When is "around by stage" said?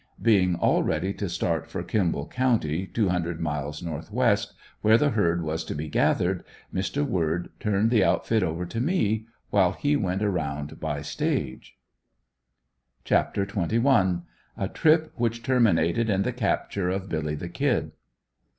10.23-11.77